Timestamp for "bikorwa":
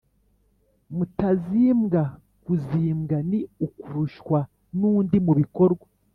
5.39-5.85